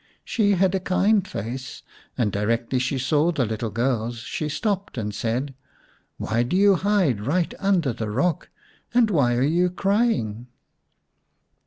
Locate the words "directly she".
2.31-2.97